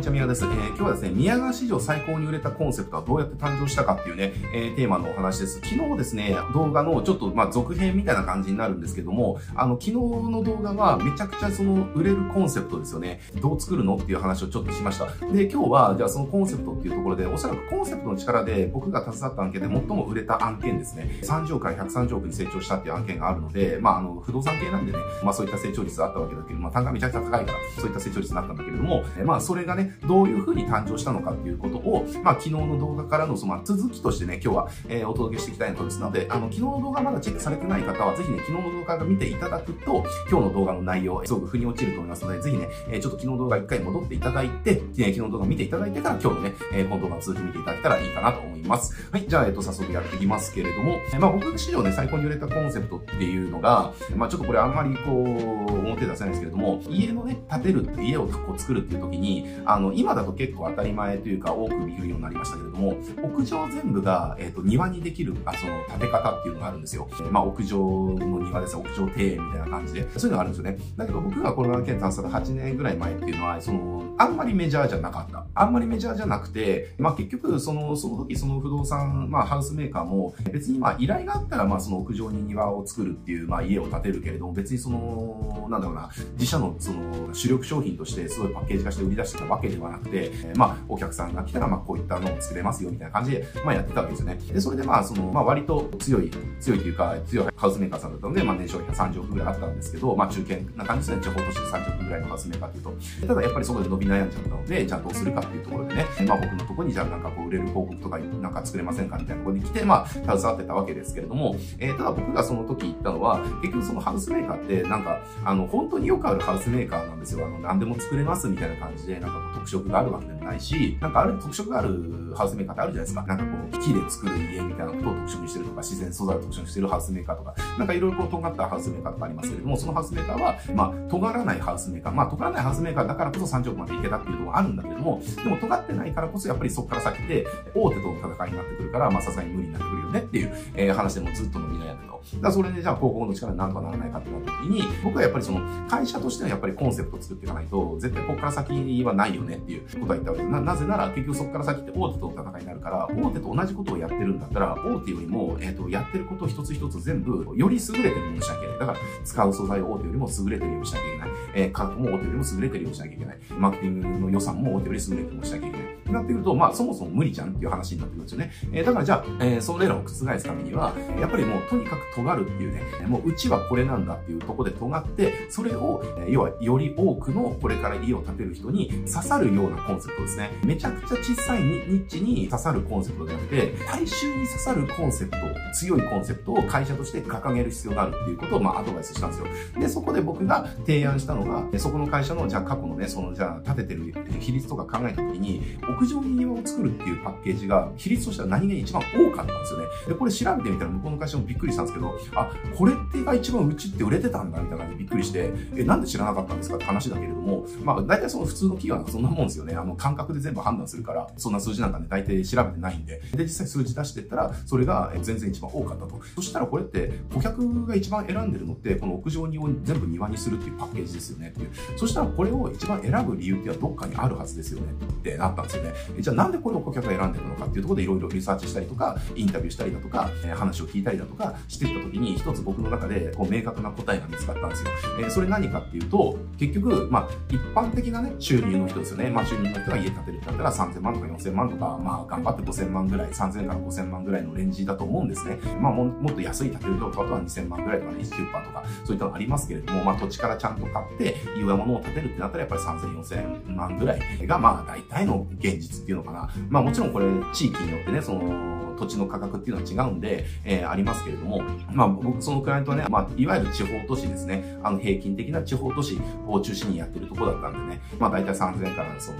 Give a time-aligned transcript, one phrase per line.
[0.00, 0.44] にちは、宮です。
[0.44, 5.60] えー、今日はですね、宮川史上最高に売れたコンセプトはどうやって誕生したかっていうね、えー、テーマのお話です。
[5.60, 13.20] 昨日ですね、動画のちょっと、まあ、続編みたいな感じになるんですけども、あの、昨日の動画はめちゃくちゃその、売れるコンセプトですよね。
[13.42, 15.04] どう作るのっていう話をちょっとしました。
[15.26, 21.10] で、今日は、じゃあそのコンセプトっていうところで、おそらくコンセプトの力で僕が携わった案件で最も売れた案件ですね。
[21.24, 49.08] 30億から130億に成長したっていう案件があるので、まあ、あの、不動産系なんでね、まあそういった成長率があったわけだけど、まあ単価めちゃくちゃ高いから、そういった成長率になったんだけれども、まあそれがね、どういう風に誕生したのかっていうことを、まあ昨日の動画からのその続きとしてね、今日は、えー、お届けしていきたいのですので、あの、昨日の動画まだチェックされてない方は、ぜひね、昨日の動画を見ていただくと、今日の動画の内容、すごく腑に落ちると思いますので、ぜひね、えー、ちょっと昨日の動画一回戻っていただいて、えー、昨日の動画見ていただいてから今日のね、えー、この動画の続き見ていただけたらいいかなと思います。
[49.10, 67.08] はい、じゃあ、えっ、と、早速やっていきますけれども、えー、まあ僕史上ね、最高に売れたコンセプトっていうのが、まあちょっとこれあんまりこう、表出せないんですけれども、家のね、建てるって家をこう作るっていう時に、ああの、今だと結構当たり前というか多く見るようになりましたけれども、屋上全部が、えっ、ー、と、庭にできる、あ、その、建て方っていうのがあるんですよ。
[67.30, 70.78] まあ、屋上の庭です屋上庭園みたいな感じで、そういうのがあるんですよね。
[70.96, 75.46] だけど僕がコロナ県探査8年ぐらい前っていうのは、その、あんまりメジャーじゃなかった。
[75.54, 94.34] あんまりメジャーじゃなくて、まあ結局、その、その時その不動産、まあハウスメーカーも、別にまあ依頼があったら、まあその屋上に庭を作るっていう、まあ家を建てるけれども、別にその、なんだろうな、自社のその主力商品としてすごいパッケージ化して売り出してたわけではなくて、まあお客さんが来たら、まあこういったのを作れますよみたいな感じで、まあやってたわけですよね。
[94.34, 101.22] で、それでまあその、まあ割と強い、強いというか、強いハウスメーカーさんだったので、まあ年商130億ぐらいあったんですけど、まあ中堅な感じですね。
[101.22, 103.26] 地方都市で30億ぐらいのハウスメーカーっていうと。
[103.26, 117.46] ただやっぱりそこで伸び悩んじゃったので、じゃあどうするかっていうところでね、まあ僕のところにじゃあなんかこう売れる広告とかなんか作れませんかみたいなところに来て、まあ携わってたわけですけれども、えー、ただ僕がその時言ったのは、結局そのハウスメーカーってなんか、あの、本当によくあるハウスメーカーなんですよ。
[117.46, 123.22] あの、何でも作れますみたいな感じで、なんかこう特色があるわけでもないし、なんかある特色があるハウスメーカーってあるじゃないですか。
[123.22, 142.36] なんかこう、木で作る家みたいなことを特色にしてるとか、自然素材を特色にしてるハウスメーカーとか、なんかいろいろこう、尖ったハウスメーカーとかありますけれども、そのハウスメーカーは、まあ、尖らないハウスメーカー、まあ、尖らないハウスメーカーだからこそ30億までいけたっていうところあるんだけども、でも尖ってないからこそ、やっぱりそこから先で、大手との戦いになってくるから、まあ、さすがに無理になってくるよねっていう、えー、話でもずっと伸び悩んでと。
[142.36, 150.52] だからそれでじゃあ広告の力になんとかならないかってなった時に、僕はやっぱりその会社としてはやっぱりコンセプトを作っていかないと、絶対ここから先はないよねっていうことは言ったわけです。
[150.52, 158.78] な、なぜなら結局そこから先って大手との戦いになるから、大手と同じことをやってるんだったら、大手よりも、えっ、ー、と、やってることを一つ一つ全部、より優れてるようにしなきゃいけない。
[158.78, 161.28] だから、使う素材を大手よりも優れてるようにしなきゃいけない。
[161.54, 163.38] えー、価格も大手よりも優れてるようにしなきゃいけない。
[163.58, 165.90] マーケティングの予算も大手より優れてるようにしなきゃいけない。
[166.12, 168.52] なってくると、まあ、そもそも無理じゃんっていう話になってくるんですよね。
[168.72, 180.50] えー、だからじゃあ、えー、それらを覆すためには、やっぱりもうとにかく尖るっていうね、もううちはこれなんだっていうところで尖って、それを、要はより多くのこれから家を建てる人に刺さるようなコンセプトですね。
[180.64, 185.36] めちゃくちゃ小さいニッチに刺さるコンセプトであって、大衆に刺さるコンセプト、
[185.74, 189.46] 強いコンセプトを会社として掲げる必要があるっていうことを、まあ、アドバイスしたんですよ。
[189.80, 199.86] で、そこで僕が提案したのが、そこの会社の、じゃあ過去のね、その、じゃあ建ててる比率とか考えたときに、屋上に庭を作るっていうパッケージが、比率としては何が一番多かったんですよね。
[200.08, 206.76] で、これ調べてみたら向こうの会社もびっくりしたんですけど、あ、これってが一番うちって売れてたんだみたいな感じでびっくりして、え、なんで知らなかったんですか？
[206.76, 209.74] って話だけれども、まあ、大体その普通の企業なんかそんなもんですよね。
[209.74, 213.20] あの、感覚で全部判断するから、そんな数字なんかね、大体調べてないんで。
[213.34, 216.20] で、実際数字出してったら、それが全然一番多かったと。
[216.36, 221.70] そしたらこれって、顧客が一番選んでるのって、この屋上に全部庭にするっていうパッケージですよねっていう。
[221.96, 225.92] そしたらこれを一番選ぶ理由っていうのはどっかにあるはずですよねってなったんですよね。
[226.20, 234.90] じゃあなんでこれを顧客が選んでるのかっていうところでいろいろリサーチしたりとか、インタビューしたりだとか、話を聞いたりだとかしていった時に、一つ僕の中でこう明確な答えが見つかったんですよ。
[235.20, 236.79] えー、それ何かっていうと、結局、
[237.10, 239.30] まあ、一般的なね、収入の人ですよね。
[239.30, 245.58] まあ、収入の人が家建てるってなったら3000万とか4000万とか、まあ、頑張って5000万ぐらい、3000から5000万ぐらいのレンジだと思うんですね。
[245.80, 256.50] まあ、ももっと安い建てると、あとは2000万ぐらいとかね、1%とか、そういったのありますけれども、まあ、土地からちゃんと買って、いうものを建てるってなったら、やっぱり3000、4000万ぐらいが、まあ、大体の現実っていうのかな。
[256.68, 261.62] まあ、もちろんこれ、地域によってね、その、土地の価格っていうのは違うんで、えー、ありますけれども、
[261.92, 269.38] まあ僕そのクライアントはね、まあいわゆる地方都市ですね、あの平均的な地方都市を中心にやってるとこだったんでね、まあ大体3000からその、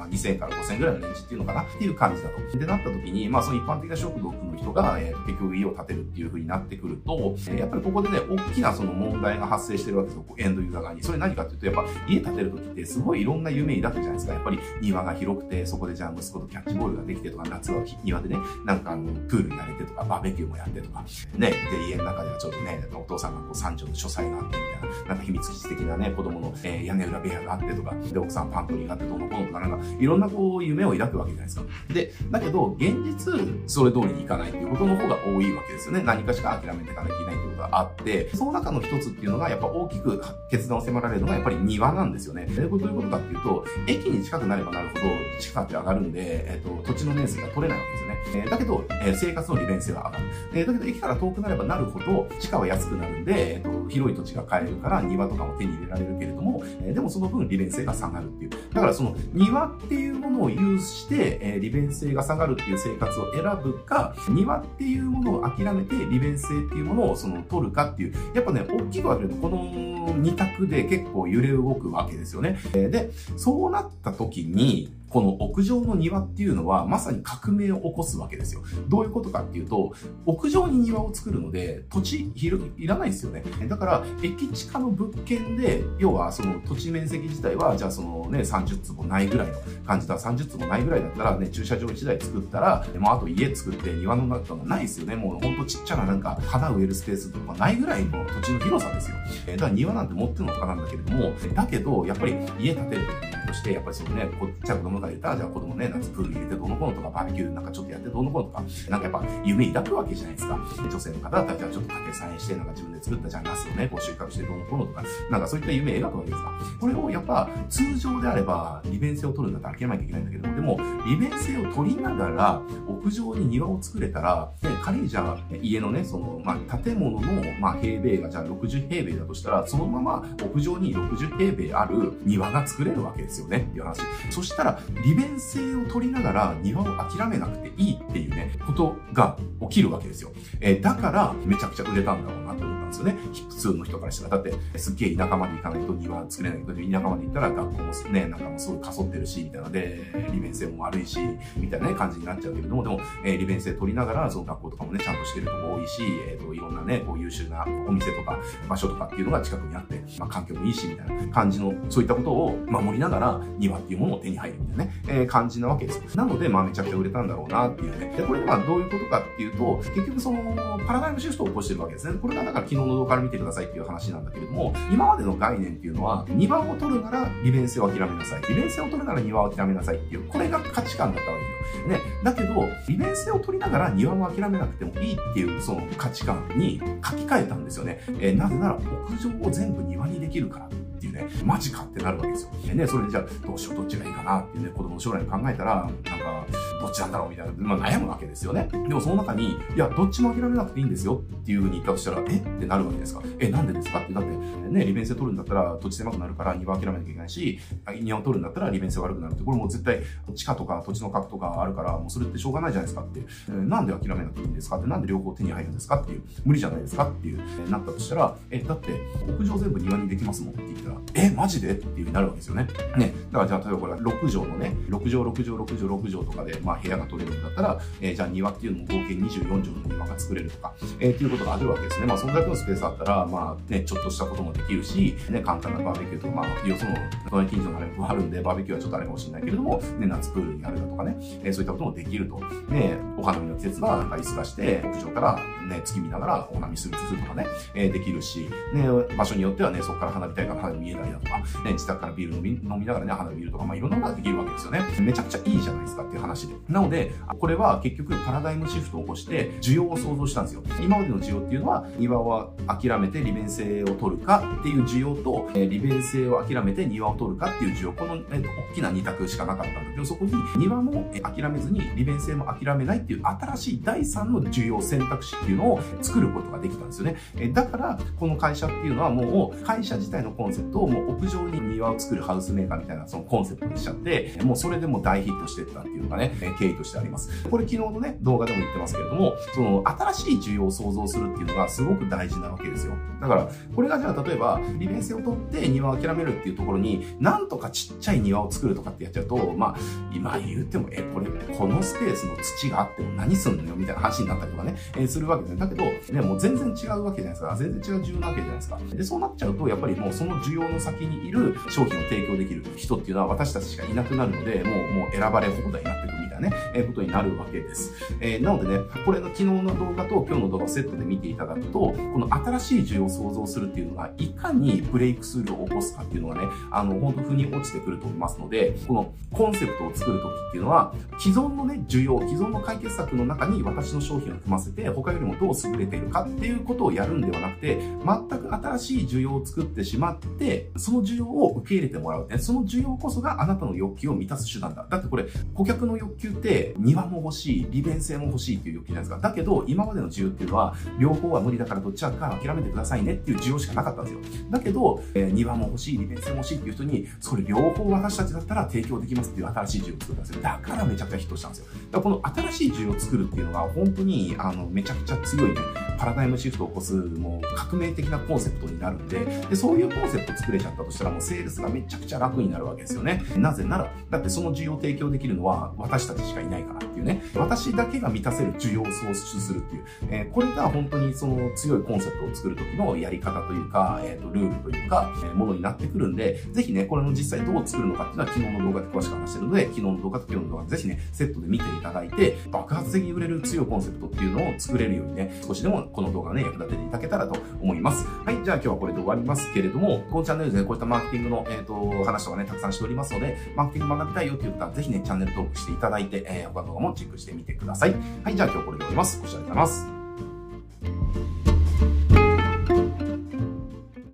[0.00, 2.58] まあ、2000から5000ぐらいのレンジっていうのかなっていう感じだと。
[2.58, 10.24] で、なった時に、まあ、その一般的な食堂の人が、えー、結局家を建てるっていう風になってくると、えー、やっぱりここでね、大きなその問題が発生してるわけですよ。
[10.38, 11.02] エンドユーザー側に。
[11.02, 14.32] それ何かっていうと、やっぱ家建てる時ってすごいいろんな夢抱くじゃないですか。
[14.32, 21.04] やっぱり庭が広くて、そこでじゃあ息子とキャッチボールができてとか、夏は庭でね、なんかあもうプールやれてとか、バーベキューもやってとか、
[21.36, 21.56] ね、で、
[21.90, 31.62] 家の中ではちょっとね、お父さんがこう三女の書斎があってみたいな、なんか秘密基地的なね、子供の、えー、屋根裏部屋があってとか、で、奥さんパントリーがあってどうのこうのとか、なんか、いろんなこう、夢を抱くわけじゃないですか。
[31.92, 33.32] で、だけど、現実、
[33.66, 36.02] それ通りにいかないっていうことの方が多いわけですよね。
[36.04, 42.46] 何かしか諦めていかなきゃいけないってことがあって、その中の一つっていうのが、やっぱ大きく決断を迫られるのが、やっぱり庭なんですよね。
[42.46, 45.00] どういうことかっていうと、駅に近くなればなるほど、
[45.40, 46.20] 地価って上がるんで、
[46.52, 48.44] えっ、ー、と、土地の面積が取れないわけですよね。
[48.44, 50.24] えー、だけど、えー、生活の利便性は上がる。
[50.54, 58.50] えー、だけど、駅から遠くなればなるほど、地価は安くなるんで、えっ、と、広い土地が買えるから庭とかも手に入れられるけれども、えでもその分利便性が下がるっていう。
[58.72, 72.58] だからその庭っていうものを有して、え利便性が下がるっていう生活を選ぶか、庭っていうものを諦めて利便性っていうものをその取るかっていう、やっぱね、大きく分けるとこの二択で結構揺れ動くわけですよね。
[72.72, 78.62] で、そうなった時に、この屋上の庭っていうのはまさに革命を起こすわけですよ。
[78.88, 79.92] どういうことかっていうと、
[80.24, 83.42] 屋上に庭を作るので土地いらないですよね。
[83.68, 89.54] だから、駅地下の物件で、要はその土地面積自体は、じゃあそのね、30坪ないぐらいの
[89.84, 90.16] 感じだ。
[90.16, 95.16] 30坪ないぐらいだったらね、駐車場1台作ったら、もうあと家作って庭の中がないですよね。
[95.16, 99.16] もうほんとちっちゃななんか花植えるスペースとかないぐらいの土地の広さですよ。
[99.46, 103.02] だから庭なんて持ってるのかなんだけれども、だけど、やっぱり家建てる
[103.50, 110.54] として、やっぱりそのね、こっちは子供が言ったら、じゃあ子供ね、夏プール入れてどうのこうのとか、バーベキューなんかちょっとやってどうのこうのとか、なんかやっぱ夢抱くわけじゃないですか。
[110.54, 116.52] 女性の方だったら、じゃあちょっと家庭菜園して、なんか自分で作ったじゃあナスをね、こう収穫してどうのこうのとか、なんかそういった夢描くわけですか。
[116.80, 134.00] これをやっぱ通常であれば、利便性を取るんだったら諦めなきゃいけないんだけど、でも、利便性を取りながら、屋上に庭を作れたら、ね、仮にじゃあ、家のね、その、まあ、建物の、まあ、平米がじゃあ60平米だとしたら、そのまま屋上に60平米ある庭が作れるわけですよよね、っていう話。
[134.30, 140.30] そしたら、利便性を取りながら庭を諦めなくていいっていうね、ことが起きるわけですよ。
[140.60, 143.16] えー、だから、めちゃくちゃ売れたんだろうなと思ったんですよね。
[143.48, 144.30] 普通の人からしたら。
[144.30, 151.18] だって、すっげえ田舎まで行かないと庭作れないけど、田舎まで行ったら学校もね、なんかもすごいかそってるし、みたいなで、利便性も悪いし、
[151.56, 158.38] みたいなね、感じになっちゃうけれども、でも、えー、利便性取りながら、その学校とかもね、ちゃんとしてるとこ多いし、えっ、ー、と、いろんなね、こう優秀なお店とか
[158.68, 166.16] 場所とかっていうのが近くにあって、まあ環境もいいし、みたいな感じの、そういったことを守りながら、庭っていうものを手に入るみたいなね、えー、感じなわけです。
[166.16, 168.14] なので、まあめちゃくちゃ売れたんだろうなっていうね。
[168.16, 170.40] で、これまあどういうことかっていうと、結局その、
[170.86, 172.18] パラダイムシフトを起こしてるわけですね。
[172.20, 178.42] これがだから昨日の動画から見てくださいっていう話なんだけれども、今までの概念っていうのは、庭を取るなら利便性を諦めなさい。
[178.48, 181.86] 利便性を取るなら庭を諦めなさいっていう、これが価値観だったわけですよ。
[181.88, 182.00] ね。
[182.24, 188.00] だけど、利便性を取りながら庭も諦めなくてもいいっていう、その価値観に書き換えたんですよね。
[188.20, 190.70] えー、なぜなら、屋上を全部庭にできるから。
[191.00, 192.50] っていうね、マジかってなるわけですよ。
[192.66, 196.46] でね、それでじゃあ、どうしよう、どっちがいいかなっていうね、子供の将来考えたら、なんか、
[196.80, 198.68] どっちなんだろうみたいな、まあ悩むわけですよね。
[198.72, 203.22] でもその中に、いや、どっちも諦めなくていいんですよっていう風に言ったとしたら、えってなるわけですか。
[203.38, 204.00] え、なんでですか？
[204.00, 207.58] って、だって、ね、利便性取るんだったら土地狭くなるから庭諦めなきゃいけないし、
[208.00, 210.00] 庭を取るんだったら利便性悪くなるって、これもう絶対
[210.34, 214.78] 地下とか土地の核とかあるから、もうそれってしょうがないじゃないですかって、えなんで諦めなくていいんですか？
[214.78, 216.00] って、なんで両方手に入るんですか？
[216.00, 217.08] っていう、無理じゃないですか？
[217.08, 221.72] っていう、えなったとしたら、え、だって屋上全部庭にできますもんって言ったら、え、マジで？
[221.72, 222.68] っていう風になるわけですよね。
[222.96, 223.12] ね。
[223.32, 232.06] だからじゃあ、例えばこれ6畳のね、6畳、6畳、6畳、6畳とかで、まあ部屋が取れるんだったら、えー、じゃあ庭っていうのも合計24畳の庭が作れるとか、えー、っていうことがあるわけですね。
[232.06, 236.94] まあそんだけのスペースあったら、まあね、ちょっとしたこともできるし、ね、簡単なバーベキューとか、まあ、よその、
[237.28, 242.40] 隣近所のあれもあるんで、バーベキューはちょっとあれかもしれないけれども、ね、夏プールにあるだとかね、えー、そういったこともできると。
[242.68, 245.38] ね、お花見の季節は、なんか椅子出して、屋上から
[245.68, 248.84] ね、月見ながらお花見するとかね、えー、できるし、ね、
[249.16, 254.80] 場所によってはね、そこから花火大会の花火見えたりだとか、ね、自宅からビール飲み飲みながらね、花火見るとか、まあ、いろんなことができるわけですよね。
[255.00, 256.54] めちゃくちゃいいじゃないですかっていう話で。
[256.68, 260.62] なので、これは結局パラダイムシフトを起こして、需要を創造したんですよ。
[260.80, 277.16] 今までの需要っていうのは、庭は諦めて利便性を取るかっていう需要と、え、利便性を諦めて庭を取るかっていう需要、この、えー、大きな二択しかなかったんだけど、そこに庭も諦めずに利便性も諦めないっていう新しい第三の需要選択肢っていうのを作ることができたんですよね。
[277.36, 287.44] え、だから、この会社っていうのはもう、会社自体のコンセプトをもう屋上に庭を作るハウスメーカーみたいなそのコンセプトにしちゃって、もうそれでも大ヒットしてったっていうのがね、経緯としてあります。
[287.48, 292.94] これ昨日のね、動画でも言ってますけれども、その新しい需要を創造するっていうのがすごく大事なわけですよ。
[293.20, 299.76] だから、これがじゃあ例えば、利便性を取って庭を諦めるっていうところに、なんとかちっちゃい庭を作るとかってやっちゃうと、まあ、
[300.12, 305.60] 今言っても、え、これ、このスペースの土があっても何すんのよみたいな話になったりとかね、えー、するわけですね。
[305.60, 307.56] だけど、ね、もう全然違うわけじゃないですか。
[307.56, 308.78] 全然違う需要なわけじゃないですか。
[308.78, 316.19] で、そうなっちゃうと、やっぱりもうその需要の先にいる商品を提供できる人っていうのは私たちしかいなくなるので、もう、もう選ばれ放題になってくる。
[316.40, 317.92] なね、えー、ことになるわけです。
[318.20, 342.38] えー、なのでね、これの昨日の動画と今日の動画をセットで見ていただくと、この新しい需要を創造するっていうのが、いかにブレイクスルーを起こすかっていうのがね、あの、本当風に落ちてくると思いますので、このコンセプトを作るときっていうのは、既存のね、需要、既存の解決策の中に私の商品を組ませて、他よりもどう優れているかっていうことをやるんではなくて、全く新しい需要を作ってしまって、その需要を受け入れてもらうね。
[342.38, 344.86] その需要こそがあなたの欲求を満たす手段だ。
[344.88, 349.28] だってこれ、顧客の欲求って庭も欲しい、利便性も欲しいっていう欲求じゃないですか。
[349.28, 354.20] だけど、今までの需要っていうのは、両方は無理だからどっちか諦めてくださいねっていう需要しかなかったんですよ。
[354.50, 360.42] だけど、えー、庭も欲しい、利便性も欲しいっていう人に、それ両方私たちだったら提供できますっていう新しい需要を作ったんですよ。
[360.42, 361.66] だからめちゃくちゃヒットしたんですよ。
[361.66, 362.20] だからこの
[362.50, 365.56] 新しい需要を作るっていうのが、本当に、あの、めちゃくちゃ強いね、
[365.98, 369.18] パラダイムシフトを起こす、もう革命的なコンセプトになるんで、
[369.48, 373.22] で、そういうコンセプト作れちゃったとしたら、もうセールスがめちゃくちゃ楽になるわけですよね。
[373.36, 377.22] なぜなら、だってその需要を提供できるのは私たちしかいないからっていうね。
[377.34, 379.84] 私だけが満たせる需要を創出するっていう。
[380.10, 398.06] えー、これが本当にその強いコンセプトを作る時のやり方というか、えっ、ー、と、ルールというか、えー、ものになってくるんで、ぜひね、これの実際どう作るのかっていうのは昨日の動画で詳しく話してるので、昨日の動画と今日の動画ぜひね、セットで見ていただいて、爆発的に売れる強いコンセプトっていうのを作れるようにね、少しでもこの動画ね、役立てていただけたらと思います。
[398.24, 407.94] はい、じゃあ今日はこれで終わりますけれども、このチャンネルでね、こういったマーケティングの、えっ、ー、と、話とかね、たくさんしておりますので、マーケティング学びたいよって言ったら、ぜひね、チャンネル登録していただいて、でえー、他の動画もチェックしてみてください。
[408.24, 409.20] はい、じゃあ今日これで終わります。
[409.20, 409.99] ご視聴ありがとうございます。